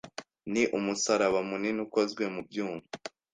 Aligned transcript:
Ni 0.51 0.63
umusaraba 0.77 1.39
munini 1.49 1.79
ukozwe 1.85 2.23
mu 2.33 2.41
byuma 2.47 2.79